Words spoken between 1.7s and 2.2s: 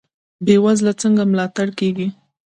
کیږي؟